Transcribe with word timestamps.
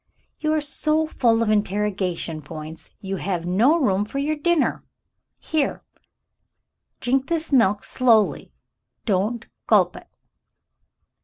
"You 0.39 0.51
are 0.53 0.61
so 0.61 1.05
full 1.05 1.43
of 1.43 1.51
interrogation 1.51 2.41
points 2.41 2.95
you 3.01 3.17
have 3.17 3.45
no 3.45 3.77
room 3.79 4.03
for 4.03 4.17
your 4.17 4.35
dinner. 4.35 4.83
Here— 5.39 5.83
(Ji'ink 7.01 7.27
this 7.27 7.53
milk— 7.53 7.83
slowly; 7.83 8.51
don't 9.05 9.45
gulp 9.67 9.95
it." 9.95 10.07